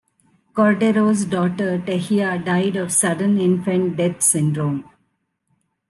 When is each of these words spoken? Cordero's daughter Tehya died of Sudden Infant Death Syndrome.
Cordero's 0.55 1.25
daughter 1.25 1.77
Tehya 1.77 2.43
died 2.43 2.75
of 2.75 2.91
Sudden 2.91 3.39
Infant 3.39 3.97
Death 3.97 4.23
Syndrome. 4.23 4.89